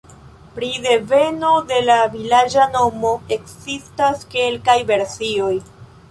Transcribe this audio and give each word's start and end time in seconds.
Pri 0.53 0.67
deveno 0.83 1.49
de 1.71 1.81
la 1.89 1.97
vilaĝa 2.13 2.65
nomo 2.75 3.11
ekzistas 3.37 4.23
kelkaj 4.37 4.79
versioj. 4.93 5.51